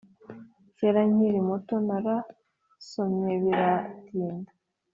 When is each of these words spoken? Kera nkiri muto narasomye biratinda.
Kera 0.77 1.01
nkiri 1.11 1.39
muto 1.47 1.75
narasomye 1.87 3.31
biratinda. 3.43 4.51